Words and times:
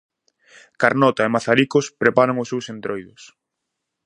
Carnota 0.81 1.21
e 1.27 1.29
Mazaricos 1.35 1.85
preparan 2.01 2.39
os 2.41 2.49
seus 2.51 2.65
Entroidos. 2.73 3.21